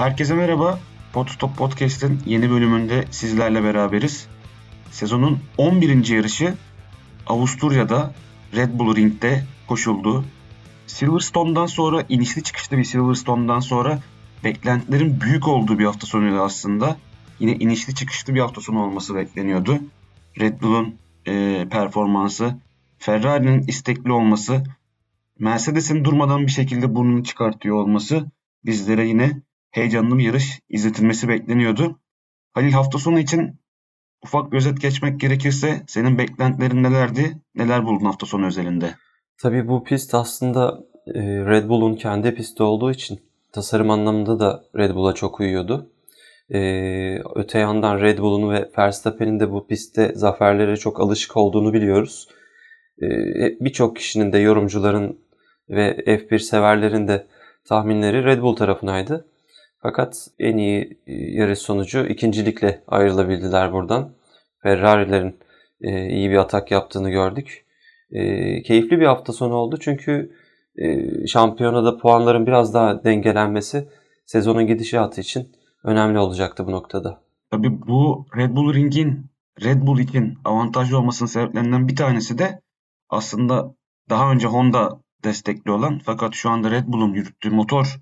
[0.00, 0.78] Herkese merhaba.
[1.12, 4.28] Podstop Podcast'ın yeni bölümünde sizlerle beraberiz.
[4.90, 6.08] Sezonun 11.
[6.08, 6.54] yarışı
[7.26, 8.14] Avusturya'da
[8.56, 10.24] Red Bull Ring'de koşuldu.
[10.86, 13.98] Silverstone'dan sonra inişli çıkışlı bir Silverstone'dan sonra
[14.44, 16.96] beklentilerin büyük olduğu bir hafta sonuydu aslında.
[17.40, 19.78] Yine inişli çıkışlı bir hafta sonu olması bekleniyordu.
[20.40, 20.94] Red Bull'un
[21.26, 22.56] e, performansı,
[22.98, 24.64] Ferrari'nin istekli olması,
[25.38, 28.30] Mercedes'in durmadan bir şekilde burnunu çıkartıyor olması
[28.64, 32.00] bizlere yine heyecanlı bir yarış izletilmesi bekleniyordu.
[32.52, 33.60] Halil hafta sonu için
[34.24, 37.38] ufak bir özet geçmek gerekirse senin beklentilerin nelerdi?
[37.54, 38.94] Neler buldun hafta sonu özelinde?
[39.42, 43.20] Tabii bu pist aslında e, Red Bull'un kendi pisti olduğu için
[43.52, 45.90] tasarım anlamında da Red Bull'a çok uyuyordu.
[46.54, 52.28] Ee, öte yandan Red Bull'un ve Verstappen'in de bu pistte zaferlere çok alışık olduğunu biliyoruz.
[53.02, 53.06] Ee,
[53.60, 55.18] Birçok kişinin de yorumcuların
[55.68, 57.26] ve F1 severlerin de
[57.64, 59.26] tahminleri Red Bull tarafınaydı.
[59.82, 64.14] Fakat en iyi e, yarış sonucu ikincilikle ayrılabildiler buradan.
[64.62, 65.38] Ferrari'lerin
[65.80, 67.66] e, iyi bir atak yaptığını gördük.
[68.10, 70.32] E, keyifli bir hafta sonu oldu çünkü
[71.26, 73.88] şampiyonada puanların biraz daha dengelenmesi
[74.26, 75.52] sezonun gidişatı için
[75.84, 77.22] önemli olacaktı bu noktada.
[77.50, 79.26] Tabii bu Red Bull Ring'in
[79.64, 82.60] Red Bull için avantajlı olmasının sebeplerinden bir tanesi de
[83.08, 83.74] aslında
[84.10, 88.00] daha önce Honda destekli olan fakat şu anda Red Bull'un yürüttüğü motor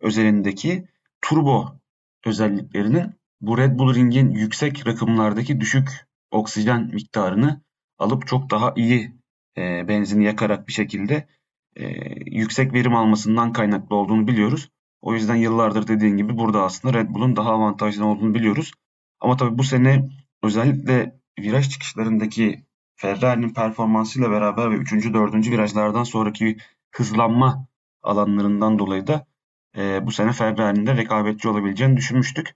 [0.00, 0.88] özelindeki
[1.22, 1.80] turbo
[2.26, 5.88] özelliklerinin bu Red Bull Ring'in yüksek rakımlardaki düşük
[6.30, 7.60] oksijen miktarını
[7.98, 9.12] alıp çok daha iyi
[9.56, 11.28] e, benzini yakarak bir şekilde
[11.76, 11.86] e,
[12.30, 14.68] yüksek verim almasından kaynaklı olduğunu biliyoruz.
[15.02, 18.72] O yüzden yıllardır dediğin gibi burada aslında Red Bull'un daha avantajlı olduğunu biliyoruz.
[19.20, 20.08] Ama tabii bu sene
[20.42, 22.64] özellikle viraj çıkışlarındaki
[22.96, 24.92] Ferrari'nin performansıyla beraber ve 3.
[24.92, 25.34] 4.
[25.34, 26.56] virajlardan sonraki
[26.94, 27.66] hızlanma
[28.02, 29.26] alanlarından dolayı da
[29.76, 32.54] e, bu sene Ferrari'nin de rekabetçi olabileceğini düşünmüştük.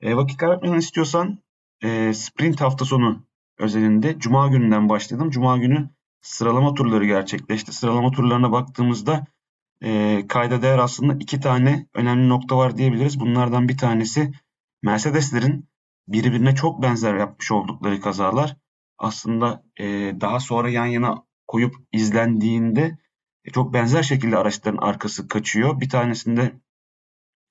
[0.00, 1.38] E, vakit kaybetmeden istiyorsan
[1.82, 3.26] e, sprint hafta sonu
[3.58, 5.30] özelinde Cuma gününden başladım.
[5.30, 7.72] Cuma günü sıralama turları gerçekleşti.
[7.72, 9.26] Sıralama turlarına baktığımızda
[9.82, 13.20] e, kayda değer aslında iki tane önemli nokta var diyebiliriz.
[13.20, 14.32] Bunlardan bir tanesi
[14.82, 15.68] Mercedeslerin
[16.08, 18.56] birbirine çok benzer yapmış oldukları kazalar
[18.98, 19.84] aslında e,
[20.20, 22.98] daha sonra yan yana koyup izlendiğinde
[23.52, 25.80] çok benzer şekilde araçların arkası kaçıyor.
[25.80, 26.52] Bir tanesinde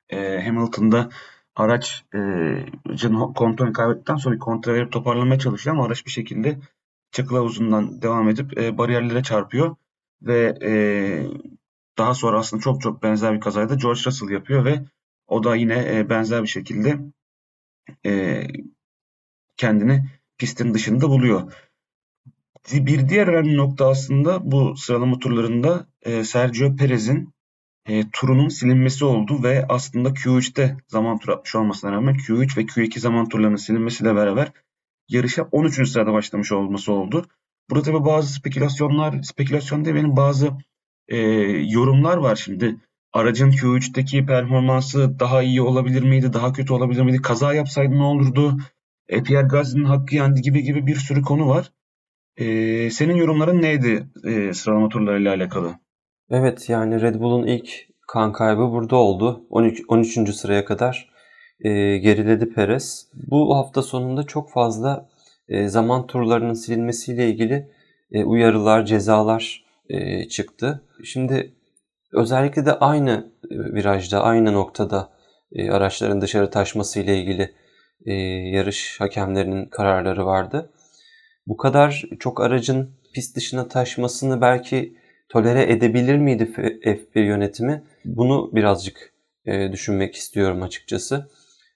[0.09, 1.09] e, Hamilton'da
[1.56, 2.19] araç e,
[3.35, 6.59] kontrolünü kaybettikten sonra kontrol verip toparlamaya çalışıyor ama araç bir şekilde
[7.12, 9.75] çakıl havuzundan devam edip e, bariyerlere çarpıyor
[10.22, 10.72] ve e,
[11.97, 14.86] daha sonra aslında çok çok benzer bir kazayı da George Russell yapıyor ve
[15.28, 17.00] o da yine e, benzer bir şekilde
[18.06, 18.44] e,
[19.57, 20.06] kendini
[20.38, 21.66] pistin dışında buluyor.
[22.73, 27.33] Bir diğer önemli nokta aslında bu sıralama turlarında e, Sergio Perez'in
[27.88, 33.00] e, turunun silinmesi oldu ve aslında Q3'te zaman tur atmış olmasına rağmen Q3 ve Q2
[33.00, 34.51] zaman turlarının silinmesiyle beraber
[35.09, 35.89] yarışa 13.
[35.89, 37.25] sırada başlamış olması oldu.
[37.69, 40.51] Burada tabii bazı spekülasyonlar, spekülasyon değil benim bazı
[41.07, 41.17] e,
[41.72, 42.75] yorumlar var şimdi.
[43.13, 47.22] Aracın Q3'teki performansı daha iyi olabilir miydi, daha kötü olabilir miydi?
[47.22, 48.57] Kaza yapsaydı ne olurdu?
[49.07, 51.72] E, Pierre Gasly'nin hakkı yendi gibi gibi bir sürü konu var.
[52.38, 55.75] E, senin yorumların neydi e, sıralama turlarıyla alakalı?
[56.30, 57.70] Evet yani Red Bull'un ilk
[58.08, 59.46] kan kaybı burada oldu.
[59.50, 59.81] 13.
[59.88, 60.36] 13.
[60.36, 61.09] sıraya kadar
[61.59, 63.08] e, geriledi Perez.
[63.14, 65.09] Bu hafta sonunda çok fazla
[65.48, 67.72] e, zaman turlarının silinmesiyle ilgili
[68.12, 70.84] e, uyarılar, cezalar e, çıktı.
[71.04, 71.54] Şimdi
[72.14, 75.09] özellikle de aynı e, virajda, aynı noktada
[75.52, 77.54] e, araçların dışarı taşması ile ilgili
[78.06, 78.14] e,
[78.56, 80.72] yarış hakemlerinin kararları vardı.
[81.47, 84.97] Bu kadar çok aracın pist dışına taşmasını belki
[85.30, 86.44] tolere edebilir miydi
[86.84, 87.84] F1 yönetimi?
[88.06, 89.13] Bunu birazcık
[89.46, 91.30] e, düşünmek istiyorum açıkçası.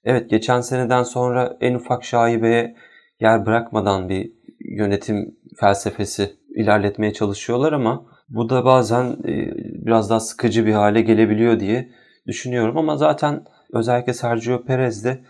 [0.04, 2.76] Evet geçen seneden sonra en ufak şaibeye
[3.20, 9.54] yer bırakmadan bir yönetim felsefesi ilerletmeye çalışıyorlar ama bu da bazen e,
[9.86, 11.90] biraz daha sıkıcı bir hale gelebiliyor diye
[12.28, 15.24] düşünüyorum ama zaten özellikle Sergio Perez de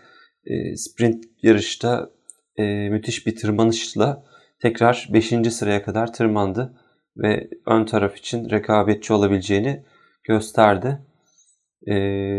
[0.46, 2.10] e, sprint yarışta
[2.56, 4.31] e, müthiş bir tırmanışla
[4.62, 5.52] tekrar 5.
[5.52, 6.74] sıraya kadar tırmandı
[7.16, 9.82] ve ön taraf için rekabetçi olabileceğini
[10.24, 10.98] gösterdi.
[11.86, 11.94] E,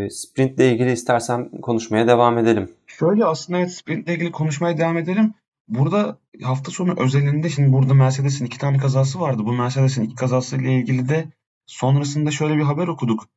[0.09, 2.71] sprintle ilgili istersen konuşmaya devam edelim.
[2.87, 5.33] Şöyle aslında evet sprintle ilgili konuşmaya devam edelim.
[5.67, 9.41] Burada hafta sonu özelinde şimdi burada Mercedes'in iki tane kazası vardı.
[9.45, 11.25] Bu Mercedes'in iki kazası ile ilgili de
[11.65, 13.27] sonrasında şöyle bir haber okuduk.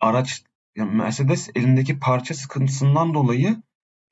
[0.00, 0.44] Araç
[0.76, 3.56] yani Mercedes elindeki parça sıkıntısından dolayı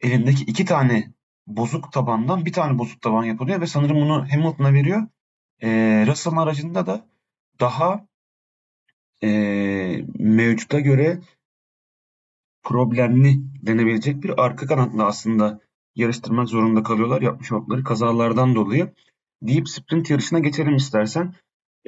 [0.01, 1.13] elindeki iki tane
[1.57, 5.07] bozuk tabandan bir tane bozuk taban yapılıyor ve sanırım bunu Hamilton'a veriyor.
[5.63, 5.69] E,
[6.07, 7.07] Russell'ın aracında da
[7.61, 8.07] daha
[9.23, 9.29] e,
[10.19, 11.21] mevcuta göre
[12.63, 13.37] problemli
[13.67, 15.61] denebilecek bir arka kanatla aslında
[15.95, 18.95] yarıştırmak zorunda kalıyorlar yapmış oldukları kazalardan dolayı.
[19.43, 21.35] Deyip sprint yarışına geçelim istersen.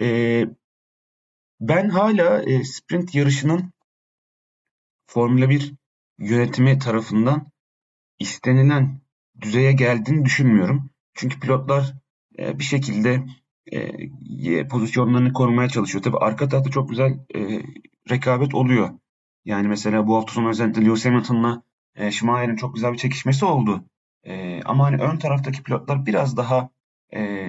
[0.01, 0.47] Ee,
[1.61, 3.73] ben hala e, sprint yarışının
[5.07, 5.75] Formula 1
[6.19, 7.53] yönetimi tarafından
[8.19, 9.02] istenilen
[9.43, 10.91] düzeye geldiğini düşünmüyorum.
[11.15, 11.95] Çünkü pilotlar
[12.39, 13.25] e, bir şekilde
[13.73, 16.05] e, pozisyonlarını korumaya çalışıyor.
[16.05, 17.63] Tabii arka tarafta çok güzel e,
[18.11, 18.91] rekabet oluyor.
[19.45, 21.63] Yani mesela bu hafta sonu özellikle Lewis Hamilton'la
[21.95, 23.85] e, Schumacher'in çok güzel bir çekişmesi oldu.
[24.25, 26.71] E, ama hani ön taraftaki pilotlar biraz daha
[27.15, 27.45] e,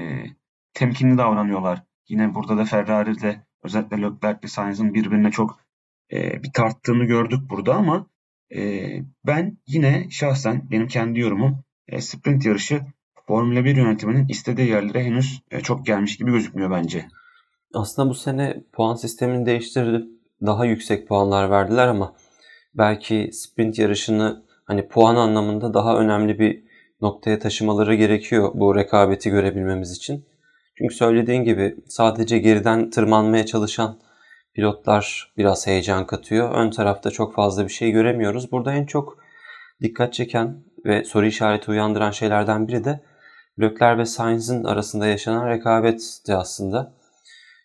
[0.74, 1.84] temkinli davranıyorlar.
[2.10, 5.60] Yine burada da Ferrari ile özellikle Leclerc ile Sainz'ın birbirine çok
[6.12, 8.08] e, bir tarttığını gördük burada ama
[8.56, 8.90] e,
[9.26, 12.82] ben yine şahsen benim kendi yorumum e, sprint yarışı
[13.28, 17.06] Formula 1 yönetiminin istediği yerlere henüz e, çok gelmiş gibi gözükmüyor bence.
[17.74, 20.08] Aslında bu sene puan sistemini değiştirip
[20.46, 22.16] daha yüksek puanlar verdiler ama
[22.74, 26.64] belki sprint yarışını hani puan anlamında daha önemli bir
[27.02, 30.26] noktaya taşımaları gerekiyor bu rekabeti görebilmemiz için.
[30.78, 34.00] Çünkü söylediğin gibi sadece geriden tırmanmaya çalışan
[34.54, 36.56] pilotlar biraz heyecan katıyor.
[36.56, 38.52] Ön tarafta çok fazla bir şey göremiyoruz.
[38.52, 39.18] Burada en çok
[39.82, 43.00] dikkat çeken ve soru işareti uyandıran şeylerden biri de
[43.62, 46.94] Leclerc ve Sainz'in arasında yaşanan rekabetti aslında.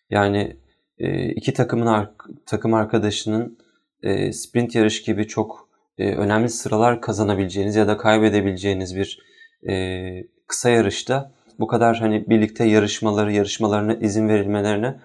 [0.09, 0.57] Yani
[0.97, 2.09] e, iki takımın
[2.45, 3.57] takım arkadaşının
[4.03, 9.19] e, sprint yarış gibi çok e, önemli sıralar kazanabileceğiniz ya da kaybedebileceğiniz bir
[10.47, 14.99] kısa yarışta bu kadar hani birlikte yarışmaları, yarışmalarına izin verilmelerine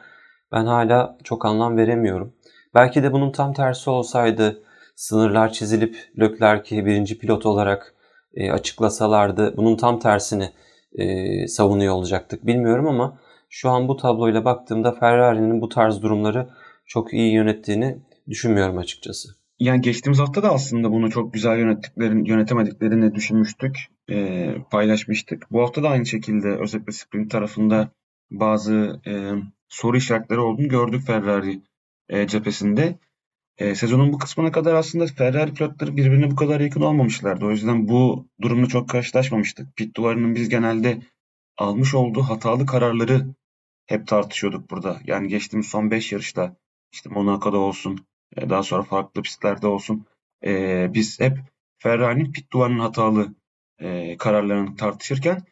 [0.52, 2.34] ben hala çok anlam veremiyorum.
[2.74, 4.62] Belki de bunun tam tersi olsaydı
[4.96, 7.93] sınırlar çizilip Leclerc'i birinci pilot olarak
[8.36, 10.50] e, açıklasalardı bunun tam tersini
[10.92, 16.48] e, savunuyor olacaktık bilmiyorum ama şu an bu tabloyla baktığımda Ferrari'nin bu tarz durumları
[16.86, 17.98] çok iyi yönettiğini
[18.28, 19.28] düşünmüyorum açıkçası.
[19.58, 23.76] Yani geçtiğimiz hafta da aslında bunu çok güzel yönettiklerini, yönetemediklerini düşünmüştük,
[24.10, 25.46] e, paylaşmıştık.
[25.50, 27.90] Bu hafta da aynı şekilde özellikle sprint tarafında
[28.30, 29.32] bazı e,
[29.68, 31.60] soru işaretleri olduğunu gördük Ferrari
[32.08, 32.98] e, cephesinde.
[33.58, 37.44] E, sezonun bu kısmına kadar aslında Ferrari pilotları birbirine bu kadar yakın olmamışlardı.
[37.44, 39.76] O yüzden bu durumla çok karşılaşmamıştık.
[39.76, 41.02] Pit duvarının biz genelde
[41.56, 43.26] almış olduğu hatalı kararları
[43.86, 45.00] hep tartışıyorduk burada.
[45.04, 46.56] Yani geçtiğimiz son 5 yarışta
[46.92, 48.06] işte Monaco'da olsun,
[48.36, 50.06] e, daha sonra farklı pistlerde olsun
[50.44, 51.38] e, biz hep
[51.78, 53.34] Ferrari'nin pit duvarının hatalı
[53.78, 55.42] e, kararlarını tartışırken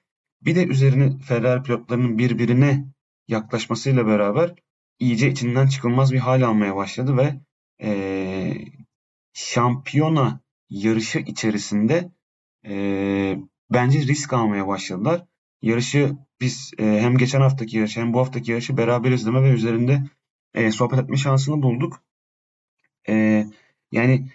[0.42, 2.84] bir de üzerine Ferrari pilotlarının birbirine
[3.28, 4.54] yaklaşmasıyla beraber
[4.98, 7.34] iyice içinden çıkılmaz bir hal almaya başladı ve
[7.82, 8.52] e,
[9.32, 10.40] şampiyona
[10.70, 12.10] yarışı içerisinde
[12.66, 12.74] e,
[13.70, 15.26] bence risk almaya başladılar.
[15.62, 20.02] Yarışı biz e, hem geçen haftaki yarışı hem bu haftaki yarışı beraber izleme ve üzerinde
[20.54, 22.02] e, sohbet etme şansını bulduk.
[23.08, 23.46] E,
[23.92, 24.28] yani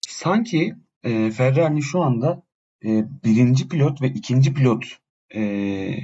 [0.00, 2.42] sanki e, Ferrari'nin şu anda
[2.84, 4.84] e, birinci pilot ve ikinci pilot
[5.34, 5.94] e,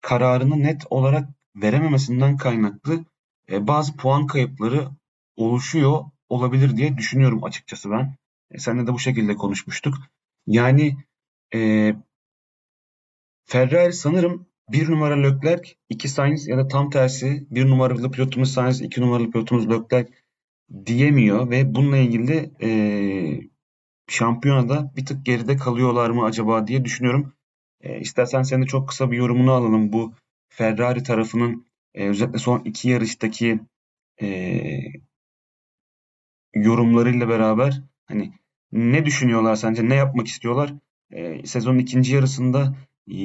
[0.00, 3.04] kararını net olarak verememesinden kaynaklı
[3.50, 4.88] e, bazı puan kayıpları
[5.36, 8.16] oluşuyor olabilir diye düşünüyorum açıkçası ben.
[8.50, 9.94] E, seninle de bu şekilde konuşmuştuk.
[10.46, 10.96] Yani
[11.54, 11.90] e,
[13.44, 18.82] Ferrari sanırım bir numara Leclerc, iki Sainz ya da tam tersi bir numaralı pilotumuz Sainz,
[18.82, 20.12] iki numaralı pilotumuz Leclerc
[20.86, 22.70] diyemiyor ve bununla ilgili de e,
[24.08, 27.32] şampiyonada bir tık geride kalıyorlar mı acaba diye düşünüyorum.
[27.80, 30.14] E, istersen senin de çok kısa bir yorumunu alalım bu
[30.48, 33.60] Ferrari tarafının e, özellikle son iki yarıştaki
[34.22, 34.80] e,
[36.54, 38.32] yorumlarıyla beraber hani
[38.72, 39.88] ne düşünüyorlar sence?
[39.88, 40.74] Ne yapmak istiyorlar?
[41.12, 42.74] E, sezonun ikinci yarısında
[43.08, 43.16] e,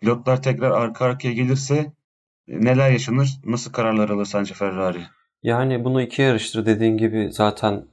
[0.00, 1.92] pilotlar tekrar arka arkaya gelirse
[2.48, 3.40] e, neler yaşanır?
[3.44, 5.02] Nasıl kararlar alır sence Ferrari?
[5.42, 7.84] Yani bunu iki yarıştır dediğin gibi zaten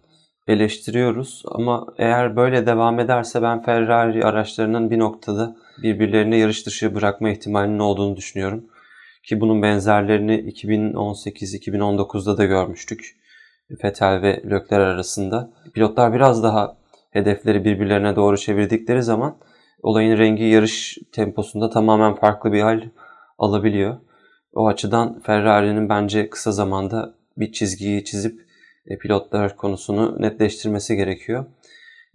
[0.47, 7.29] eleştiriyoruz ama eğer böyle devam ederse ben Ferrari araçlarının bir noktada birbirlerine yarış dışı bırakma
[7.29, 8.65] ihtimalinin olduğunu düşünüyorum.
[9.23, 13.20] Ki bunun benzerlerini 2018-2019'da da görmüştük.
[13.83, 15.49] Vettel ve Leclerc arasında.
[15.73, 16.77] Pilotlar biraz daha
[17.11, 19.37] hedefleri birbirlerine doğru çevirdikleri zaman
[19.83, 22.81] olayın rengi yarış temposunda tamamen farklı bir hal
[23.37, 23.97] alabiliyor.
[24.53, 28.41] O açıdan Ferrari'nin bence kısa zamanda bir çizgiyi çizip
[28.87, 31.45] e, pilotlar konusunu netleştirmesi gerekiyor.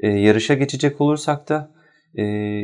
[0.01, 1.71] E, yarışa geçecek olursak da
[2.15, 2.23] e,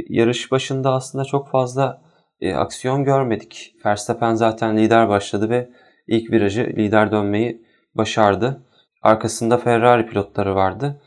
[0.08, 2.02] yarış başında aslında çok fazla
[2.40, 3.74] e, aksiyon görmedik.
[3.86, 5.68] Verstappen zaten lider başladı ve
[6.06, 7.62] ilk virajı lider dönmeyi
[7.94, 8.62] başardı.
[9.02, 11.00] Arkasında Ferrari pilotları vardı.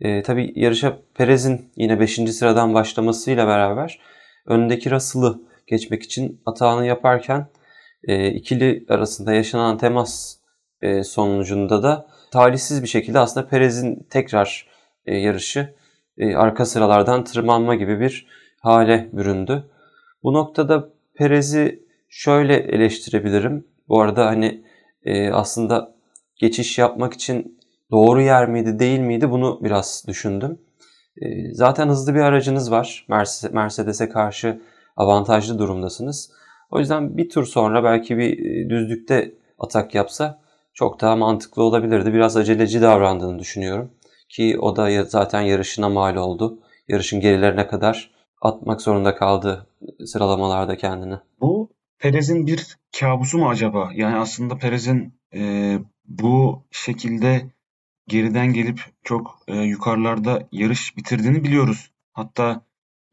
[0.00, 2.14] E, tabii yarışa Perez'in yine 5.
[2.14, 4.00] sıradan başlamasıyla beraber
[4.46, 7.46] önündeki Russell'ı geçmek için atağını yaparken
[8.04, 10.36] e, ikili arasında yaşanan temas
[10.82, 14.66] e, sonucunda da talihsiz bir şekilde aslında Perez'in tekrar
[15.06, 15.74] e, yarışı
[16.18, 18.26] e, arka sıralardan tırmanma gibi bir
[18.60, 19.70] hale büründü.
[20.22, 23.66] Bu noktada Perez'i şöyle eleştirebilirim.
[23.88, 24.64] Bu arada hani
[25.04, 25.97] e, aslında
[26.38, 27.58] geçiş yapmak için
[27.90, 30.58] doğru yer miydi değil miydi bunu biraz düşündüm.
[31.22, 33.06] E, zaten hızlı bir aracınız var.
[33.52, 34.60] Mercedes'e karşı
[34.96, 36.30] avantajlı durumdasınız.
[36.70, 40.40] O yüzden bir tur sonra belki bir e, düzlükte atak yapsa
[40.74, 42.12] çok daha mantıklı olabilirdi.
[42.14, 43.90] Biraz aceleci davrandığını düşünüyorum.
[44.28, 46.58] Ki o da zaten yarışına mal oldu.
[46.88, 48.10] Yarışın gerilerine kadar
[48.42, 49.66] atmak zorunda kaldı
[50.06, 51.14] sıralamalarda kendini.
[51.40, 53.90] Bu Perez'in bir kabusu mu acaba?
[53.94, 55.74] Yani aslında Perez'in e,
[56.08, 57.50] bu şekilde
[58.08, 61.90] geriden gelip çok e, yukarılarda yarış bitirdiğini biliyoruz.
[62.12, 62.64] Hatta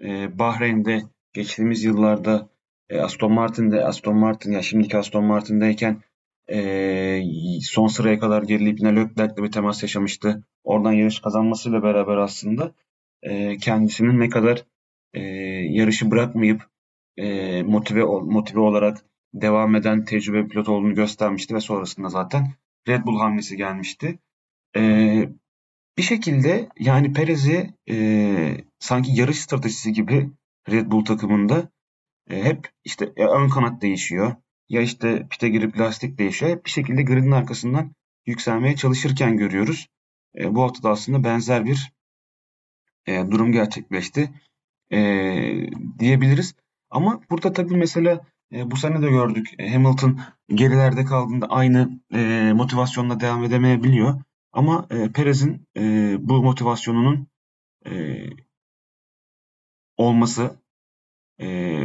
[0.04, 1.02] e, Bahreyn'de
[1.34, 2.50] geçtiğimiz yıllarda
[2.90, 6.02] e, Aston Martin'de Aston Martin ya şimdiki Aston Martin'deyken
[6.52, 7.22] e,
[7.62, 10.44] son sıraya kadar gerileyip yine Leclerc'le bir temas yaşamıştı.
[10.64, 12.72] Oradan yarış kazanmasıyla beraber aslında
[13.22, 14.66] e, kendisinin ne kadar
[15.14, 15.22] e,
[15.70, 16.62] yarışı bırakmayıp
[17.18, 18.98] e, motive motive olarak
[19.34, 22.48] devam eden tecrübe pilot olduğunu göstermişti ve sonrasında zaten
[22.88, 24.20] Red Bull hamlesi gelmişti.
[24.76, 24.82] E,
[25.98, 30.30] bir şekilde yani Perez'i e, sanki yarış stratejisi gibi
[30.70, 31.70] Red Bull takımında
[32.30, 34.36] e, hep işte ya ön kanat değişiyor
[34.70, 36.52] ya işte pite girip lastik değişiyor.
[36.52, 39.88] Hep bir şekilde gridin arkasından yükselmeye çalışırken görüyoruz.
[40.38, 41.94] E, bu haftada aslında benzer bir
[43.06, 44.30] e, durum gerçekleşti
[44.92, 45.00] e,
[46.00, 46.56] diyebiliriz.
[46.90, 48.26] Ama burada tabii mesela
[48.56, 50.20] e, bu sene de gördük e, Hamilton
[50.50, 54.22] gerilerde kaldığında aynı e, motivasyonla devam edemeyebiliyor.
[54.54, 57.28] Ama e, Perez'in e, bu motivasyonunun
[57.86, 57.92] e,
[59.98, 60.52] olması
[61.42, 61.78] e,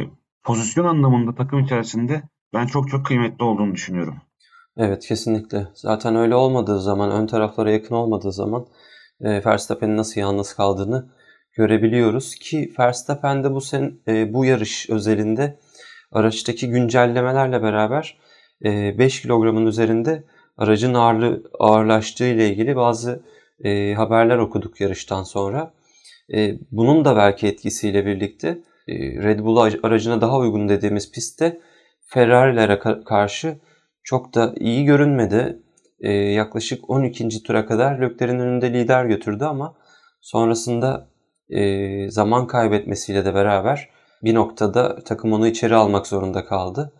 [0.43, 2.23] pozisyon anlamında takım içerisinde
[2.53, 4.21] ben çok çok kıymetli olduğunu düşünüyorum.
[4.77, 5.67] Evet kesinlikle.
[5.73, 8.67] Zaten öyle olmadığı zaman, ön taraflara yakın olmadığı zaman
[9.21, 11.09] e, Verstappen'in nasıl yalnız kaldığını
[11.53, 15.59] görebiliyoruz ki Verstappen de bu sen e, bu yarış özelinde
[16.11, 18.17] araçtaki güncellemelerle beraber
[18.65, 20.23] e, 5 kilogramın üzerinde
[20.57, 23.23] aracın ağırlığı ağırlaştığı ile ilgili bazı
[23.63, 25.73] e, haberler okuduk yarıştan sonra.
[26.33, 28.47] E, bunun da belki etkisiyle birlikte
[28.87, 31.61] e, Red Bull aracına daha uygun dediğimiz pistte
[32.05, 33.57] Ferrari'lere karşı
[34.03, 35.59] çok da iyi görünmedi.
[35.99, 37.43] E, yaklaşık 12.
[37.43, 39.75] tura kadar Lökler'in önünde lider götürdü ama
[40.21, 41.07] sonrasında
[41.49, 43.89] e, zaman kaybetmesiyle de beraber
[44.23, 46.93] bir noktada takım onu içeri almak zorunda kaldı.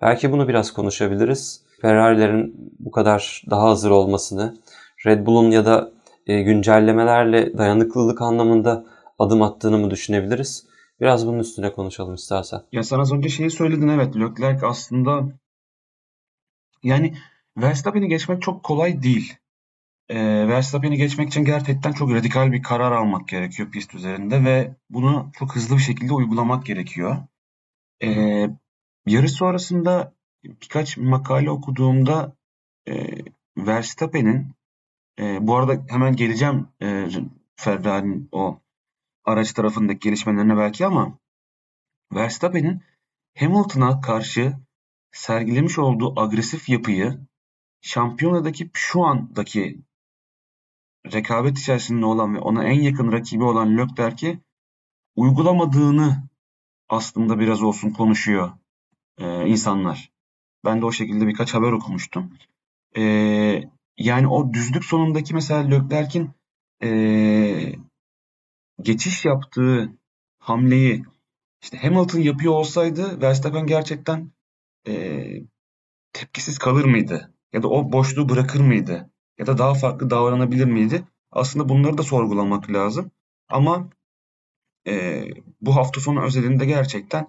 [0.00, 1.62] Belki bunu biraz konuşabiliriz.
[1.82, 4.56] Ferrari'lerin bu kadar daha hazır olmasını,
[5.06, 5.92] Red Bull'un ya da
[6.26, 8.84] e, güncellemelerle dayanıklılık anlamında
[9.18, 10.66] adım attığını mı düşünebiliriz?
[11.00, 12.62] Biraz bunun üstüne konuşalım istersen.
[12.72, 14.16] Ya sen az önce şeyi söyledin evet.
[14.16, 15.28] Leclerc aslında
[16.82, 17.14] yani
[17.56, 19.34] Verstappen'i geçmek çok kolay değil.
[20.08, 25.30] Ee, Verstappen'i geçmek için gerçekten çok radikal bir karar almak gerekiyor pist üzerinde ve bunu
[25.38, 27.16] çok hızlı bir şekilde uygulamak gerekiyor.
[28.02, 28.50] Ee,
[29.06, 32.36] yarış sonrasında birkaç makale okuduğumda
[32.88, 33.06] e,
[33.56, 34.54] Verstappen'in
[35.18, 37.08] e, bu arada hemen geleceğim e,
[37.56, 38.60] Ferrari'nin o
[39.24, 41.18] araç tarafındaki gelişmelerine belki ama
[42.14, 42.82] Verstappen'in
[43.38, 44.52] Hamilton'a karşı
[45.12, 47.18] sergilemiş olduğu agresif yapıyı
[47.80, 49.78] şampiyonadaki şu andaki
[51.12, 54.40] rekabet içerisinde olan ve ona en yakın rakibi olan Leclerc'i
[55.16, 56.28] uygulamadığını
[56.88, 58.52] aslında biraz olsun konuşuyor
[59.18, 60.12] e, insanlar.
[60.64, 62.38] Ben de o şekilde birkaç haber okumuştum.
[62.96, 63.02] E,
[63.98, 66.30] yani o düzlük sonundaki mesela Leclerc'in
[66.82, 67.72] e,
[68.82, 69.92] geçiş yaptığı
[70.38, 71.04] hamleyi
[71.62, 74.30] işte Hamilton yapıyor olsaydı Verstappen gerçekten
[74.88, 75.24] e,
[76.12, 77.34] tepkisiz kalır mıydı?
[77.52, 79.10] Ya da o boşluğu bırakır mıydı?
[79.38, 81.04] Ya da daha farklı davranabilir miydi?
[81.30, 83.10] Aslında bunları da sorgulamak lazım.
[83.48, 83.90] Ama
[84.86, 85.24] e,
[85.60, 87.26] bu hafta sonu özelinde gerçekten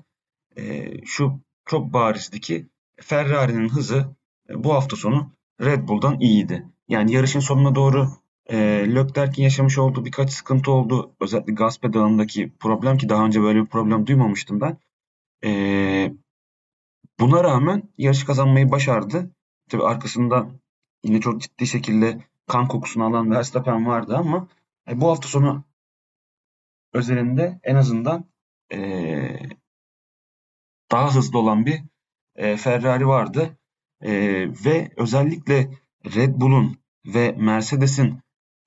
[0.58, 2.70] e, şu çok barizdi ki
[3.02, 4.16] Ferrari'nin hızı
[4.50, 6.66] e, bu hafta sonu Red Bull'dan iyiydi.
[6.88, 8.10] Yani yarışın sonuna doğru
[8.50, 8.58] e,
[8.96, 11.16] Leclerc'in yaşamış olduğu birkaç sıkıntı oldu.
[11.20, 14.78] Özellikle gaz pedalındaki problem ki daha önce böyle bir problem duymamıştım ben.
[15.44, 16.12] E,
[17.20, 19.32] buna rağmen yarış kazanmayı başardı.
[19.70, 20.50] Tabi arkasında
[21.04, 24.48] yine çok ciddi şekilde kan kokusunu alan Verstappen vardı ama
[24.90, 25.64] e, bu hafta sonu
[26.94, 28.26] özelinde en azından
[28.74, 29.40] e,
[30.92, 31.84] daha hızlı olan bir
[32.36, 33.58] e, Ferrari vardı.
[34.02, 34.12] E,
[34.66, 35.72] ve özellikle
[36.16, 38.20] Red Bull'un ve Mercedes'in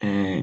[0.03, 0.43] e,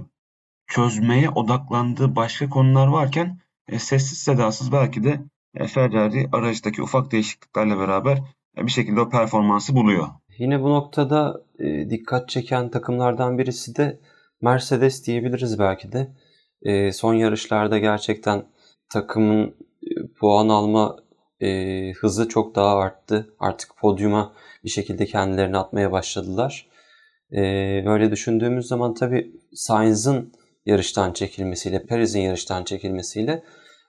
[0.67, 5.21] çözmeye odaklandığı başka konular varken e, sessiz sedasız belki de
[5.55, 8.17] e, Ferrari araçtaki ufak değişikliklerle beraber
[8.57, 10.07] e, bir şekilde o performansı buluyor.
[10.37, 13.99] Yine bu noktada e, dikkat çeken takımlardan birisi de
[14.41, 16.07] Mercedes diyebiliriz belki de.
[16.61, 18.45] E, son yarışlarda gerçekten
[18.89, 20.97] takımın e, puan alma
[21.41, 23.33] e, hızı çok daha arttı.
[23.39, 26.67] Artık podyuma bir şekilde kendilerini atmaya başladılar.
[27.31, 27.41] E,
[27.85, 30.33] böyle düşündüğümüz zaman tabii Sainz'ın
[30.65, 33.43] yarıştan çekilmesiyle, Perez'in yarıştan çekilmesiyle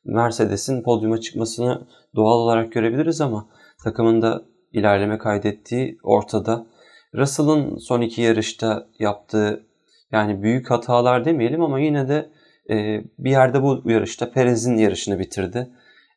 [0.04, 1.86] Mercedes'in podyuma çıkmasını
[2.16, 3.48] doğal olarak görebiliriz ama
[3.84, 6.66] takımın da ilerleme kaydettiği ortada.
[7.14, 9.66] Russell'ın son iki yarışta yaptığı
[10.12, 12.30] yani büyük hatalar demeyelim ama yine de
[12.70, 15.68] e, bir yerde bu yarışta Perez'in yarışını bitirdi.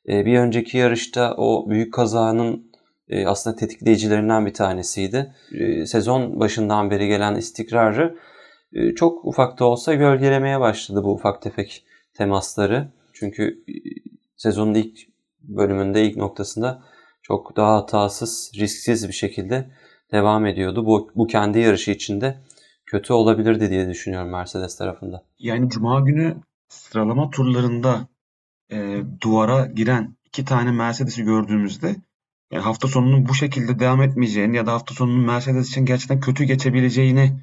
[0.10, 2.72] E, bir önceki yarışta o büyük kazanın
[3.10, 5.34] e, aslında tetikleyicilerinden bir tanesiydi.
[5.53, 8.17] E, sezon başından beri gelen istikrarı
[8.74, 12.88] e, çok ufak da olsa gölgelemeye başladı bu ufak tefek temasları.
[13.13, 13.74] Çünkü e,
[14.38, 15.00] sezonun ilk
[15.41, 16.84] bölümünde, ilk noktasında
[17.22, 19.72] çok daha hatasız, risksiz bir şekilde
[20.12, 20.86] devam ediyordu.
[20.86, 22.42] Bu, bu kendi yarışı içinde
[22.86, 25.25] kötü olabilirdi diye düşünüyorum Mercedes tarafında.
[25.40, 26.38] Yani Cuma günü
[26.68, 28.08] sıralama turlarında
[28.72, 31.96] e, duvara giren iki tane Mercedes'i gördüğümüzde
[32.51, 36.44] yani hafta sonunun bu şekilde devam etmeyeceğini ya da hafta sonunun Mercedes için gerçekten kötü
[36.44, 37.34] geçebileceğini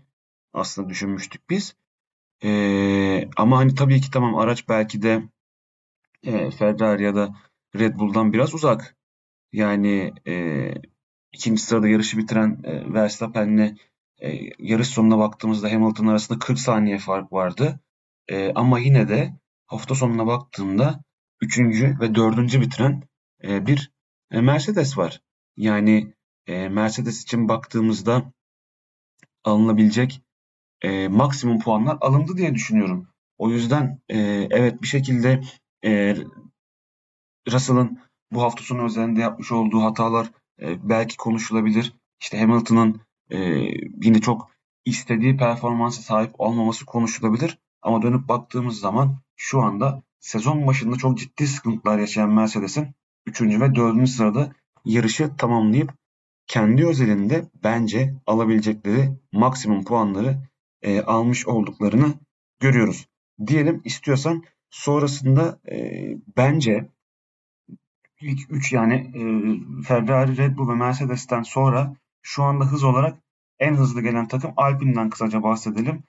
[0.53, 1.75] aslında düşünmüştük biz.
[2.45, 2.51] E,
[3.37, 5.23] ama hani tabii ki tamam araç belki de
[6.23, 7.35] e, Ferrari ya da
[7.79, 8.98] Red Bull'dan biraz uzak.
[9.53, 10.75] Yani e,
[11.33, 13.77] ikinci sırada yarışı bitiren e, Verstappen'le
[14.23, 17.81] e, yarış sonuna baktığımızda Hamilton arasında 40 saniye fark vardı.
[18.29, 19.35] E, ama yine de
[19.67, 21.05] hafta sonuna baktığımda
[21.41, 23.03] üçüncü ve dördüncü bitiren
[23.45, 23.93] e, bir
[24.31, 25.23] e, Mercedes var.
[25.57, 26.15] Yani
[26.47, 28.33] e, Mercedes için baktığımızda
[29.45, 30.23] alınabilecek
[30.83, 33.09] e, maksimum puanlar alındı diye düşünüyorum.
[33.39, 34.19] O yüzden e,
[34.51, 35.43] evet bir şekilde
[35.85, 36.17] e,
[37.53, 37.99] Russell'ın
[38.33, 40.31] bu hafta sonu özelinde yapmış olduğu hatalar
[40.61, 41.93] e, belki konuşulabilir.
[42.21, 43.39] İşte Hamilton'ın e,
[44.03, 44.51] yine çok
[44.85, 47.59] istediği performansa sahip olmaması konuşulabilir.
[47.83, 52.89] Ama dönüp baktığımız zaman şu anda sezon başında çok ciddi sıkıntılar yaşayan Mercedes'in
[53.27, 53.41] 3.
[53.41, 54.09] ve 4.
[54.09, 54.53] sırada
[54.85, 55.93] yarışı tamamlayıp
[56.47, 60.39] kendi özelinde bence alabilecekleri maksimum puanları
[60.83, 62.15] e, almış olduklarını
[62.61, 63.07] görüyoruz.
[63.47, 66.89] Diyelim istiyorsan sonrasında e, bence
[68.21, 69.23] ilk 3 yani e,
[69.83, 73.19] Ferrari, Red Bull ve Mercedes'ten sonra şu anda hız olarak
[73.59, 76.03] en hızlı gelen takım Alpine'den kısaca bahsedelim.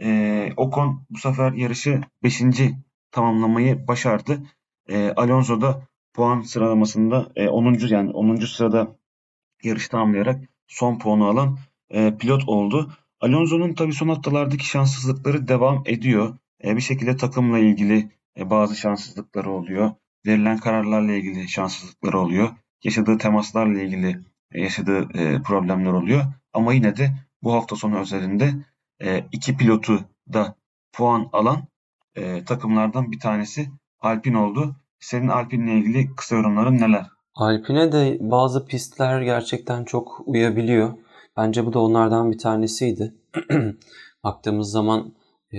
[0.00, 2.42] E, Ocon bu sefer yarışı 5.
[3.10, 4.42] tamamlamayı başardı.
[4.88, 5.82] E, Alonso da
[6.14, 7.74] puan sıralamasında e, 10.
[7.88, 8.36] yani 10.
[8.36, 8.96] sırada
[9.62, 11.58] yarış tamamlayarak son puanı alan
[11.90, 12.92] e, pilot oldu.
[13.20, 16.36] Alonso'nun tabi son haftalardaki şanssızlıkları devam ediyor.
[16.64, 19.90] E, bir şekilde takımla ilgili e, bazı şanssızlıkları oluyor.
[20.26, 22.48] Verilen kararlarla ilgili şanssızlıkları oluyor.
[22.84, 24.20] Yaşadığı temaslarla ilgili
[24.52, 26.24] e, yaşadığı e, problemler oluyor.
[26.52, 27.10] Ama yine de
[27.42, 28.54] bu hafta sonu özelinde
[29.02, 30.54] e, iki pilotu da
[30.92, 31.62] puan alan
[32.46, 34.76] takımlardan bir tanesi Alpine oldu.
[35.00, 37.06] Senin Alpine'le ilgili kısa yorumların neler?
[37.34, 40.92] Alpine de bazı pistler gerçekten çok uyabiliyor.
[41.36, 43.14] Bence bu da onlardan bir tanesiydi.
[44.24, 45.12] Baktığımız zaman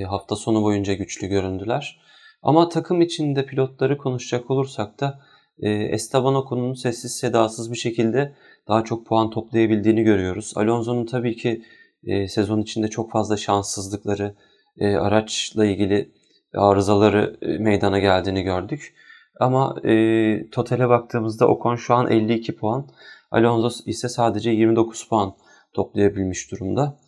[0.08, 2.00] hafta sonu boyunca güçlü göründüler.
[2.48, 5.20] Ama takım içinde pilotları konuşacak olursak da
[5.60, 8.36] e, Esteban Ocon'un sessiz sedasız bir şekilde
[8.68, 10.54] daha çok puan toplayabildiğini görüyoruz.
[10.56, 11.62] Alonso'nun tabii ki
[12.04, 14.36] e, sezon içinde çok fazla şanssızlıkları,
[14.78, 16.12] e, araçla ilgili
[16.54, 18.94] arızaları e, meydana geldiğini gördük.
[19.40, 22.90] Ama e, totale baktığımızda Ocon şu an 52 puan,
[23.32, 25.34] Alonso ise sadece 29 puan
[25.74, 27.00] toplayabilmiş durumda.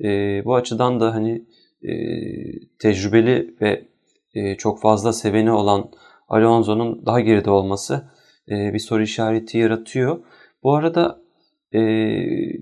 [0.00, 0.08] E,
[0.44, 1.44] bu açıdan da hani
[1.82, 1.92] e,
[2.78, 3.88] tecrübeli ve
[4.38, 5.90] e, çok fazla seveni olan
[6.28, 8.10] Alonso'nun daha geride olması
[8.48, 10.18] e, bir soru işareti yaratıyor.
[10.62, 11.20] Bu arada
[11.72, 11.80] e,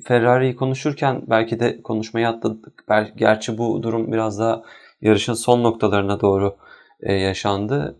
[0.00, 2.84] Ferrari'yi konuşurken belki de konuşmayı atladık.
[3.16, 4.62] Gerçi bu durum biraz daha
[5.00, 6.56] yarışın son noktalarına doğru
[7.00, 7.96] yaşandı.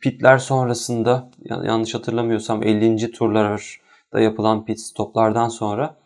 [0.00, 3.10] Pitler sonrasında yanlış hatırlamıyorsam 50.
[3.10, 5.96] turlarda yapılan pit stoplardan sonra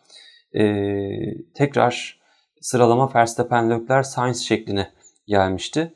[1.55, 2.21] tekrar
[2.61, 4.89] sıralama Verstappen, Leclerc, Sainz şekline
[5.27, 5.95] gelmişti.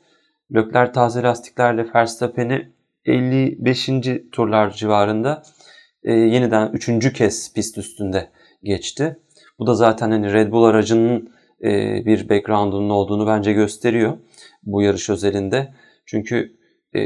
[0.55, 2.71] Leclerc taze lastiklerle Verstappen'i
[3.05, 3.89] 55.
[4.31, 5.43] turlar civarında
[6.03, 8.29] e, yeniden üçüncü kez pist üstünde
[8.63, 9.19] geçti.
[9.59, 11.29] Bu da zaten hani Red Bull aracının
[11.63, 14.17] e, bir background'unun olduğunu bence gösteriyor
[14.63, 15.73] bu yarış özelinde.
[16.05, 16.57] Çünkü
[16.95, 17.01] e,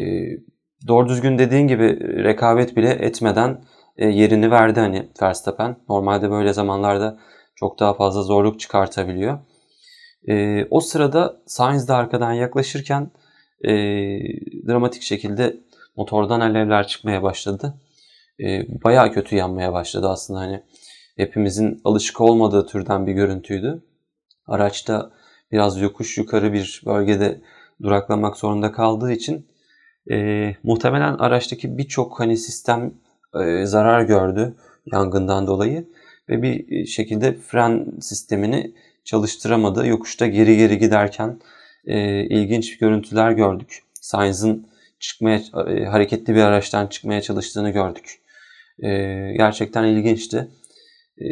[0.87, 3.61] doğru düzgün dediğin gibi rekabet bile etmeden
[3.97, 5.75] e, yerini verdi hani Verstappen.
[5.89, 7.19] Normalde böyle zamanlarda
[7.55, 9.39] çok daha fazla zorluk çıkartabiliyor.
[10.27, 13.11] E, o sırada Sainz de arkadan yaklaşırken
[13.63, 13.71] e,
[14.67, 15.57] dramatik şekilde
[15.95, 17.73] motordan alevler çıkmaya başladı.
[18.39, 20.63] E, bayağı kötü yanmaya başladı aslında hani
[21.17, 23.83] hepimizin alışık olmadığı türden bir görüntüydü.
[24.47, 25.11] Araçta
[25.51, 27.41] biraz yokuş yukarı bir bölgede
[27.81, 29.47] duraklamak zorunda kaldığı için
[30.11, 32.93] e, muhtemelen araçtaki birçok hani sistem
[33.43, 34.55] e, zarar gördü
[34.85, 35.87] yangından dolayı
[36.29, 39.87] ve bir şekilde fren sistemini çalıştıramadı.
[39.87, 41.39] Yokuşta geri geri giderken
[41.85, 43.83] e, ilginç görüntüler gördük.
[43.93, 44.67] Sainz'ın
[44.99, 48.21] çıkmaya e, hareketli bir araçtan çıkmaya çalıştığını gördük.
[48.79, 48.89] E,
[49.37, 50.47] gerçekten ilginçti.
[51.17, 51.27] E,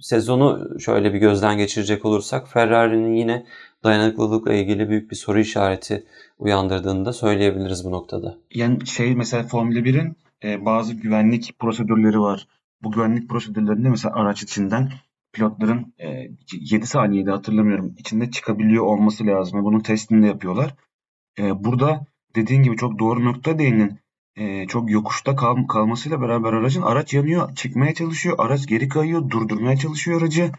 [0.00, 3.46] sezonu şöyle bir gözden geçirecek olursak Ferrari'nin yine
[3.84, 6.04] dayanıklılıkla ilgili büyük bir soru işareti
[6.38, 8.38] uyandırdığını da söyleyebiliriz bu noktada.
[8.54, 12.48] Yani şey mesela Formula 1'in e, bazı güvenlik prosedürleri var.
[12.82, 14.90] Bu güvenlik prosedürlerinde mesela araç içinden
[15.38, 19.64] pilotların e, 7 saniyede hatırlamıyorum içinde çıkabiliyor olması lazım.
[19.64, 20.74] Bunun testini de yapıyorlar.
[21.38, 23.98] E, burada dediğin gibi çok doğru nokta değinin.
[24.36, 29.76] E, çok yokuşta kal, kalmasıyla beraber aracın araç yanıyor, çıkmaya çalışıyor, araç geri kayıyor, durdurmaya
[29.76, 30.52] çalışıyor aracı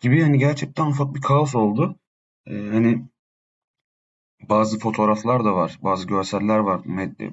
[0.00, 1.96] gibi hani gerçekten ufak bir kaos oldu.
[2.46, 3.04] E, hani
[4.48, 6.80] bazı fotoğraflar da var, bazı görseller var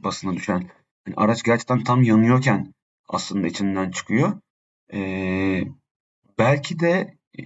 [0.04, 0.70] basına düşen.
[1.08, 2.74] Yani araç gerçekten tam yanıyorken
[3.10, 4.34] aslında içinden çıkıyor.
[4.94, 5.64] Ee,
[6.42, 7.42] belki de e,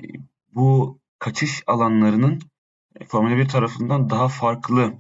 [0.54, 2.40] bu kaçış alanlarının
[3.00, 4.94] e, Formula 1 tarafından daha farklı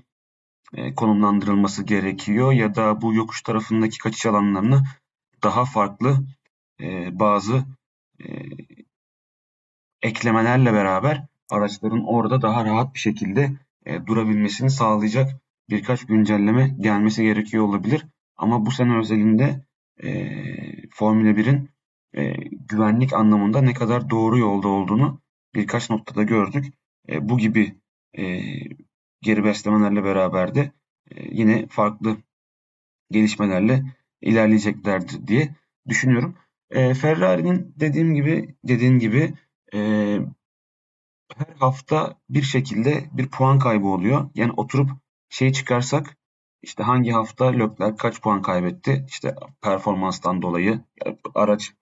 [0.73, 4.83] e, konumlandırılması gerekiyor ya da bu yokuş tarafındaki kaçış alanlarını
[5.43, 6.17] daha farklı
[7.11, 7.65] bazı
[10.01, 13.51] eklemelerle beraber araçların orada daha rahat bir şekilde
[14.05, 18.05] durabilmesini sağlayacak birkaç güncelleme gelmesi gerekiyor olabilir.
[18.37, 19.65] Ama bu sene özelinde
[20.91, 21.69] Formula 1'in
[22.17, 22.33] e,
[22.69, 25.21] güvenlik anlamında ne kadar doğru yolda olduğunu
[25.55, 26.73] birkaç noktada gördük.
[27.09, 27.75] E, bu gibi
[28.17, 28.41] e,
[29.21, 30.71] geri beslemelerle beraber de
[31.11, 32.17] e, yine farklı
[33.11, 33.83] gelişmelerle
[34.21, 35.55] ilerleyeceklerdir diye
[35.87, 36.35] düşünüyorum.
[36.69, 39.33] E, Ferrari'nin dediğim gibi dediğin gibi
[39.73, 39.79] e,
[41.35, 44.29] her hafta bir şekilde bir puan kaybı oluyor.
[44.35, 44.89] Yani oturup
[45.29, 46.17] şey çıkarsak
[46.61, 49.05] işte hangi hafta Leclerc kaç puan kaybetti?
[49.07, 50.81] İşte performanstan dolayı
[51.35, 51.73] araç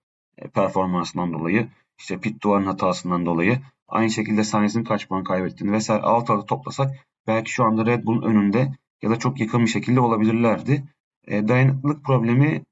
[0.54, 1.68] performansından dolayı,
[2.00, 7.08] işte pit duvarın hatasından dolayı, aynı şekilde Sainz'in kaç puan kaybettiğini vesaire alt alta toplasak
[7.28, 10.84] belki şu anda Red Bull'un önünde ya da çok yakın bir şekilde olabilirlerdi.
[11.28, 12.64] E, dayanıklılık problemi e,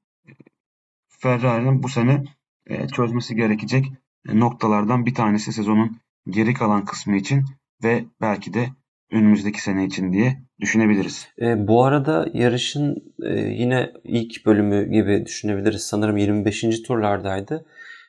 [1.08, 2.24] Ferrari'nin bu sene
[2.66, 3.92] e, çözmesi gerekecek
[4.28, 7.44] e, noktalardan bir tanesi sezonun geri kalan kısmı için
[7.84, 8.70] ve belki de
[9.12, 11.28] önümüzdeki sene için diye düşünebiliriz.
[11.40, 15.82] E, bu arada yarışın e, yine ilk bölümü gibi düşünebiliriz.
[15.82, 16.82] Sanırım 25.
[16.82, 17.66] turlardaydı.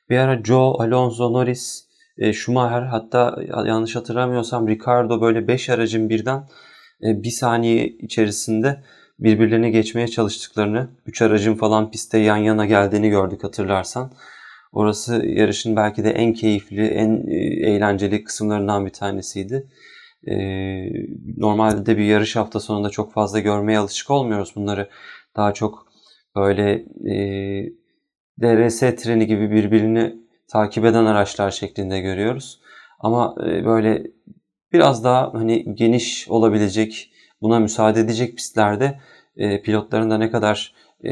[0.09, 1.87] Bir ara Joe, Alonso, Norris,
[2.17, 6.47] e, Schumacher hatta yanlış hatırlamıyorsam Ricardo böyle 5 aracın birden
[7.03, 8.83] e, bir saniye içerisinde
[9.19, 14.11] birbirlerini geçmeye çalıştıklarını, 3 aracın falan pistte yan yana geldiğini gördük hatırlarsan.
[14.71, 17.35] Orası yarışın belki de en keyifli, en e,
[17.71, 19.67] eğlenceli kısımlarından bir tanesiydi.
[20.27, 20.35] E,
[21.37, 24.89] normalde bir yarış hafta sonunda çok fazla görmeye alışık olmuyoruz bunları.
[25.35, 25.87] Daha çok
[26.35, 26.71] böyle
[27.05, 27.15] e,
[28.41, 30.15] DRS treni gibi birbirini
[30.47, 32.59] takip eden araçlar şeklinde görüyoruz.
[32.99, 34.03] Ama e, böyle
[34.73, 38.99] biraz daha hani geniş olabilecek, buna müsaade edecek pistlerde
[39.37, 41.09] e, pilotların da ne kadar e,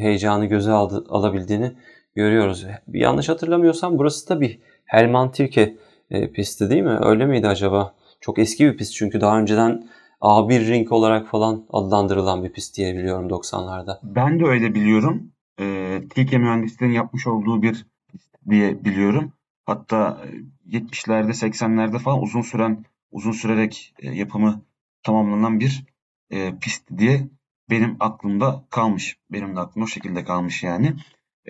[0.00, 1.72] heyecanı göze aldı, alabildiğini
[2.14, 2.66] görüyoruz.
[2.92, 5.76] Yanlış hatırlamıyorsam burası da bir Helman Tilke
[6.10, 6.98] e, pisti değil mi?
[7.02, 7.94] Öyle miydi acaba?
[8.24, 9.88] Çok eski bir pist çünkü daha önceden
[10.20, 13.98] A1 ring olarak falan adlandırılan bir pist diye biliyorum 90'larda.
[14.02, 15.32] Ben de öyle biliyorum.
[15.60, 19.32] E, Tilke mühendisliğinin yapmış olduğu bir pist diye biliyorum.
[19.66, 20.24] Hatta
[20.68, 24.62] 70'lerde 80'lerde falan uzun süren uzun sürerek e, yapımı
[25.02, 25.84] tamamlanan bir
[26.30, 27.28] e, pist diye
[27.70, 29.16] benim aklımda kalmış.
[29.32, 30.94] Benim de aklım o şekilde kalmış yani.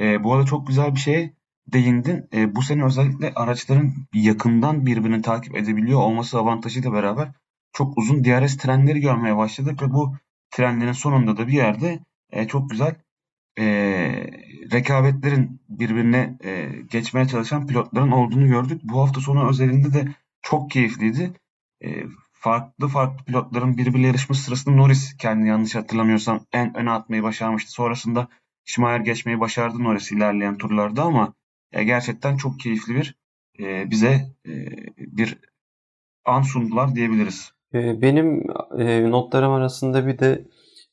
[0.01, 1.33] E, bu arada çok güzel bir şey
[1.67, 2.29] değindin.
[2.35, 7.33] E, bu sene özellikle araçların yakından birbirini takip edebiliyor olması avantajıyla beraber
[7.73, 10.17] çok uzun DRS trenleri görmeye başladık ve bu
[10.51, 12.01] trenlerin sonunda da bir yerde
[12.31, 12.95] e, çok güzel
[13.59, 13.65] e,
[14.73, 18.81] rekabetlerin birbirine e, geçmeye çalışan pilotların olduğunu gördük.
[18.85, 20.09] Bu hafta sonu özelinde de
[20.43, 21.33] çok keyifliydi.
[21.85, 27.73] E, farklı farklı pilotların birbiriyle yarışması sırasında Norris kendini yanlış hatırlamıyorsam en öne atmayı başarmıştı.
[27.73, 28.29] Sonrasında
[28.65, 31.35] Schumacher geçmeyi başardı Norris ilerleyen turlarda ama
[31.75, 33.15] e, gerçekten çok keyifli bir
[33.61, 34.53] e, bize e,
[34.99, 35.39] bir
[36.25, 37.53] an sundular diyebiliriz.
[37.75, 38.43] E, benim
[38.79, 40.45] e, notlarım arasında bir de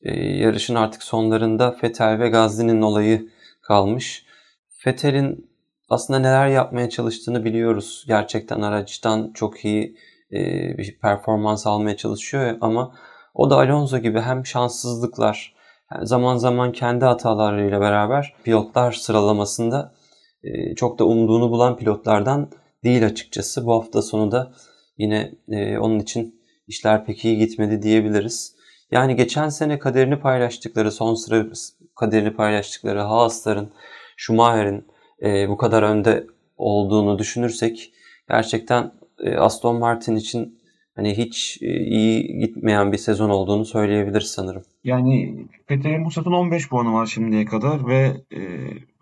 [0.02, 3.28] e, yarışın artık sonlarında Fetel ve Gazli'nin olayı
[3.62, 4.26] kalmış.
[4.68, 5.50] Fetel'in
[5.88, 8.04] aslında neler yapmaya çalıştığını biliyoruz.
[8.08, 9.96] Gerçekten araçtan çok iyi
[10.32, 10.38] e,
[10.78, 12.94] bir performans almaya çalışıyor ama
[13.34, 15.54] o da Alonso gibi hem şanssızlıklar,
[16.02, 19.94] zaman zaman kendi hatalarıyla beraber pilotlar sıralamasında
[20.76, 22.50] çok da umduğunu bulan pilotlardan
[22.84, 23.66] değil açıkçası.
[23.66, 24.52] Bu hafta sonu da
[24.98, 28.56] yine e, onun için işler pek iyi gitmedi diyebiliriz.
[28.90, 31.46] Yani geçen sene kaderini paylaştıkları, son sıra
[31.96, 33.72] kaderini paylaştıkları Haas'ların,
[34.16, 34.86] Schumacher'in
[35.22, 36.26] e, bu kadar önde
[36.56, 37.92] olduğunu düşünürsek
[38.28, 40.61] gerçekten e, Aston Martin için
[40.96, 44.62] hani hiç e, iyi gitmeyen bir sezon olduğunu söyleyebiliriz sanırım.
[44.84, 48.40] Yani Vettel'in bu sezon 15 puanı var şimdiye kadar ve e,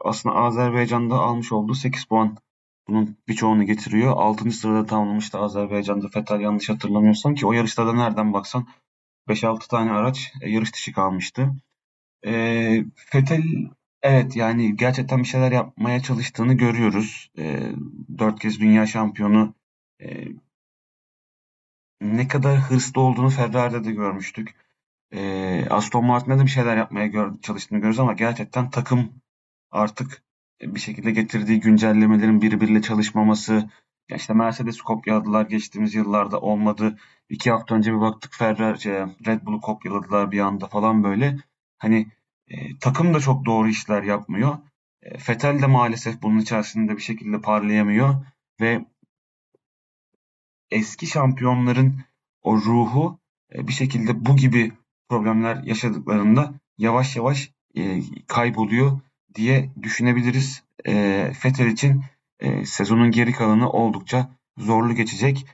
[0.05, 2.37] aslında Azerbaycan'da almış olduğu 8 puan
[2.89, 4.13] bunun birçoğunu getiriyor.
[4.17, 4.51] 6.
[4.51, 8.67] sırada tamamlamıştı Azerbaycan'da Vettel yanlış hatırlamıyorsam ki o yarışta da nereden baksan
[9.29, 11.51] 5-6 tane araç e, yarış dışı kalmıştı.
[12.27, 12.33] E,
[13.15, 13.43] Vettel
[14.03, 17.31] evet yani gerçekten bir şeyler yapmaya çalıştığını görüyoruz.
[17.39, 17.61] E,
[18.19, 19.55] 4 kez dünya şampiyonu
[20.03, 20.25] e,
[22.01, 24.55] ne kadar hırslı olduğunu Ferrari'de de görmüştük.
[25.13, 29.13] E, Aston Martin'de de bir şeyler yapmaya gör, çalıştığını görüyoruz ama gerçekten takım
[29.71, 30.23] artık
[30.63, 33.71] bir şekilde getirdiği güncellemelerin birbiriyle çalışmaması,
[34.11, 36.99] ya işte Mercedes kopyaladılar geçtiğimiz yıllarda olmadı.
[37.29, 38.93] İki hafta önce bir baktık Ferrari, şey,
[39.27, 41.37] Red Bull'u kopyaladılar bir anda falan böyle.
[41.79, 42.07] Hani
[42.49, 44.59] e, takım da çok doğru işler yapmıyor.
[45.03, 48.15] E, Vettel de maalesef bunun içerisinde bir şekilde parlayamıyor
[48.61, 48.85] ve
[50.71, 52.01] eski şampiyonların
[52.43, 53.19] o ruhu
[53.55, 54.73] e, bir şekilde bu gibi
[55.09, 59.01] problemler yaşadıklarında yavaş yavaş e, kayboluyor
[59.35, 60.63] diye düşünebiliriz.
[60.85, 60.95] E,
[61.45, 62.03] Vettel için
[62.65, 64.29] sezonun geri kalanı oldukça
[64.59, 65.47] zorlu geçecek.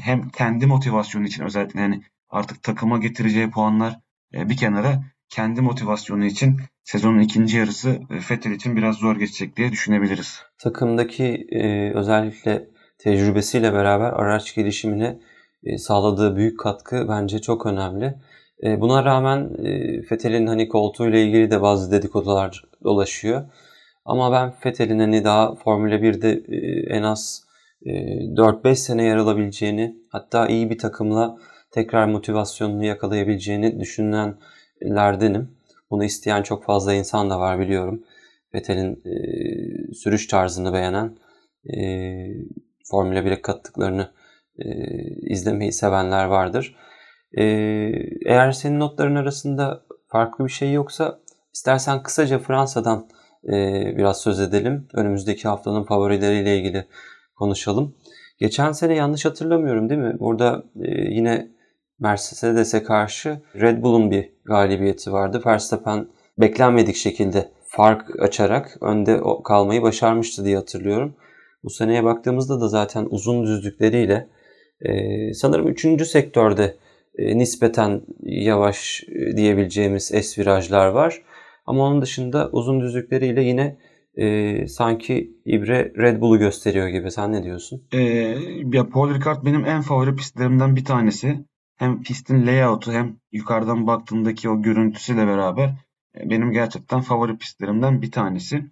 [0.00, 4.00] Hem kendi motivasyonu için özellikle yani artık takıma getireceği puanlar
[4.32, 10.42] bir kenara kendi motivasyonu için sezonun ikinci yarısı Vettel için biraz zor geçecek diye düşünebiliriz.
[10.58, 11.46] Takımdaki
[11.94, 15.18] özellikle tecrübesiyle beraber araç gelişimine
[15.64, 18.14] e, sağladığı büyük katkı bence çok önemli.
[18.62, 23.44] E, buna rağmen e, Fethel'in hani koltuğuyla ilgili de bazı dedikodular dolaşıyor.
[24.04, 26.42] Ama ben Fethel'in hani daha Formula 1'de
[26.94, 27.48] en az
[27.84, 31.38] 4-5 sene yer alabileceğini hatta iyi bir takımla
[31.70, 35.58] tekrar motivasyonunu yakalayabileceğini düşünenlerdenim.
[35.90, 38.04] Bunu isteyen çok fazla insan da var biliyorum.
[38.54, 41.18] Vettel'in e, sürüş tarzını beğenen,
[41.74, 41.78] e,
[42.90, 44.10] Formula 1'e kattıklarını
[44.58, 44.64] e,
[45.20, 46.76] izlemeyi sevenler vardır.
[47.32, 47.44] E,
[48.26, 51.18] eğer senin notların arasında farklı bir şey yoksa
[51.54, 53.08] istersen kısaca Fransa'dan
[53.44, 53.52] e,
[53.96, 54.88] biraz söz edelim.
[54.94, 56.84] Önümüzdeki haftanın favorileriyle ilgili
[57.36, 57.94] konuşalım.
[58.38, 60.16] Geçen sene yanlış hatırlamıyorum değil mi?
[60.20, 61.48] Burada e, yine
[61.98, 65.42] Mercedes'e karşı Red Bull'un bir galibiyeti vardı.
[65.46, 66.06] Verstappen
[66.38, 71.16] beklenmedik şekilde fark açarak önde kalmayı başarmıştı diye hatırlıyorum.
[71.68, 74.28] Bu seneye baktığımızda da zaten uzun düzlükleriyle
[74.80, 76.06] e, sanırım 3.
[76.06, 76.76] sektörde
[77.18, 81.22] e, nispeten yavaş e, diyebileceğimiz S virajlar var.
[81.66, 83.78] Ama onun dışında uzun düzlükleriyle yine
[84.14, 87.10] e, sanki İbre Red Bull'u gösteriyor gibi.
[87.10, 87.82] Sen ne diyorsun?
[87.92, 87.98] Ee,
[88.72, 91.44] ya Paul Ricard benim en favori pistlerimden bir tanesi.
[91.76, 95.68] Hem pistin layout'u hem yukarıdan baktığındaki o görüntüsüyle beraber
[96.20, 98.64] e, benim gerçekten favori pistlerimden bir tanesi.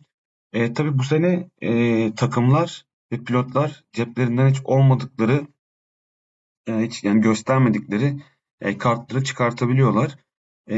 [0.53, 5.47] E, tabii bu sene e, takımlar ve pilotlar ceplerinden hiç olmadıkları
[6.67, 8.17] e, hiç yani göstermedikleri
[8.61, 10.17] e, kartları çıkartabiliyorlar.
[10.71, 10.77] E,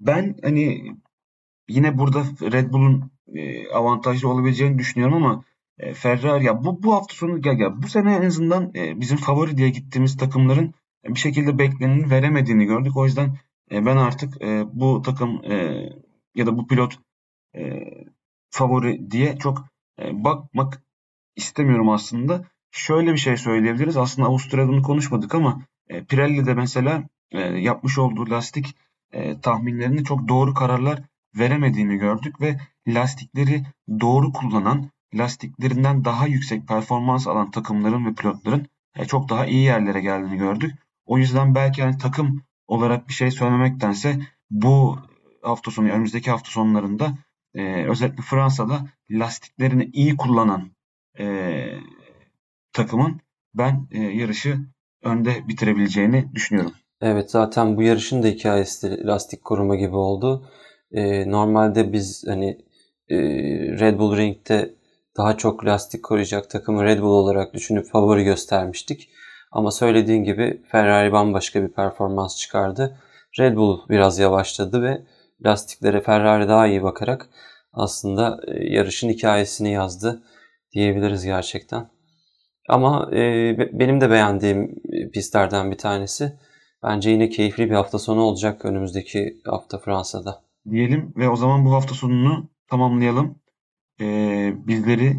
[0.00, 0.92] ben hani
[1.68, 5.44] yine burada Red Bull'un e, avantajlı olabileceğini düşünüyorum ama
[5.78, 9.16] e, Ferrari ya bu bu hafta sonu gel gel bu sene en azından e, bizim
[9.16, 12.96] favori diye gittiğimiz takımların bir şekilde bekleneni veremediğini gördük.
[12.96, 13.38] O yüzden
[13.72, 15.88] e, ben artık e, bu takım e,
[16.34, 16.98] ya da bu pilot
[18.50, 19.64] favori diye çok
[20.02, 20.82] e, bakmak
[21.36, 22.44] istemiyorum aslında.
[22.70, 23.96] Şöyle bir şey söyleyebiliriz.
[23.96, 28.76] Aslında Avusturya'da konuşmadık ama e, Pirelli'de mesela e, yapmış olduğu lastik
[29.42, 31.02] tahminlerinde çok doğru kararlar
[31.38, 33.62] veremediğini gördük ve lastikleri
[34.00, 38.66] doğru kullanan, lastiklerinden daha yüksek performans alan takımların ve pilotların
[39.06, 40.74] çok daha iyi yerlere geldiğini gördük.
[41.06, 44.98] O yüzden belki yani takım olarak bir şey söylemektense bu
[45.42, 47.14] hafta sonu, önümüzdeki hafta sonlarında
[47.54, 48.80] e, özellikle Fransa'da
[49.10, 50.70] lastiklerini iyi kullanan
[51.18, 51.24] e,
[52.72, 53.20] takımın
[53.54, 54.58] ben e, yarışı
[55.02, 56.72] önde bitirebileceğini düşünüyorum.
[57.00, 60.50] Evet zaten bu yarışın da hikayesi lastik koruma gibi oldu.
[60.92, 62.58] E, normalde biz hani
[63.08, 63.16] e,
[63.80, 64.74] Red Bull Ring'de
[65.16, 69.10] daha çok lastik koruyacak takımı Red Bull olarak düşünüp favori göstermiştik.
[69.52, 72.98] Ama söylediğin gibi Ferrari bambaşka bir performans çıkardı.
[73.38, 75.02] Red Bull biraz yavaşladı ve
[75.44, 77.28] lastiklere Ferrari daha iyi bakarak
[77.72, 80.22] aslında e, yarışın hikayesini yazdı
[80.72, 81.90] diyebiliriz gerçekten.
[82.68, 83.20] Ama e,
[83.72, 84.74] benim de beğendiğim
[85.12, 86.38] pistlerden bir tanesi.
[86.82, 90.42] Bence yine keyifli bir hafta sonu olacak önümüzdeki hafta Fransa'da.
[90.70, 93.38] Diyelim ve o zaman bu hafta sonunu tamamlayalım.
[94.00, 94.06] E,
[94.48, 95.16] e, bizleri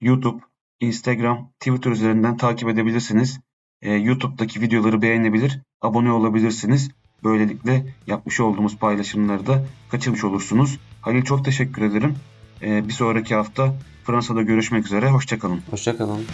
[0.00, 0.42] YouTube,
[0.80, 3.40] Instagram, Twitter üzerinden takip edebilirsiniz.
[3.82, 6.90] E, YouTube'daki videoları beğenebilir, abone olabilirsiniz.
[7.24, 10.78] Böylelikle yapmış olduğumuz paylaşımları da kaçırmış olursunuz.
[11.00, 12.14] Halil çok teşekkür ederim.
[12.62, 15.10] E, bir sonraki hafta Fransa'da görüşmek üzere.
[15.10, 15.60] Hoşçakalın.
[15.70, 16.24] Hoşçakalın.